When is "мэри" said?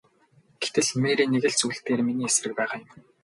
1.01-1.25